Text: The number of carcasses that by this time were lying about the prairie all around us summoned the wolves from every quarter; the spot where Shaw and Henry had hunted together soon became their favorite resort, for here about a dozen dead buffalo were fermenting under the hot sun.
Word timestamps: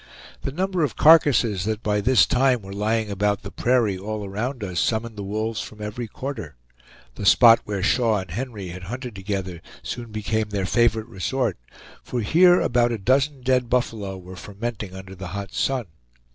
The 0.41 0.51
number 0.51 0.83
of 0.83 0.95
carcasses 0.95 1.63
that 1.65 1.83
by 1.83 2.01
this 2.01 2.25
time 2.25 2.63
were 2.63 2.73
lying 2.73 3.11
about 3.11 3.43
the 3.43 3.51
prairie 3.51 3.99
all 3.99 4.25
around 4.25 4.63
us 4.63 4.79
summoned 4.79 5.15
the 5.15 5.21
wolves 5.23 5.61
from 5.61 5.79
every 5.79 6.07
quarter; 6.07 6.55
the 7.13 7.23
spot 7.23 7.59
where 7.65 7.83
Shaw 7.83 8.17
and 8.21 8.31
Henry 8.31 8.69
had 8.69 8.85
hunted 8.85 9.13
together 9.13 9.61
soon 9.83 10.11
became 10.11 10.49
their 10.49 10.65
favorite 10.65 11.07
resort, 11.07 11.59
for 12.03 12.21
here 12.21 12.59
about 12.59 12.91
a 12.91 12.97
dozen 12.97 13.41
dead 13.43 13.69
buffalo 13.69 14.17
were 14.17 14.35
fermenting 14.35 14.95
under 14.95 15.13
the 15.13 15.27
hot 15.37 15.53
sun. 15.53 15.85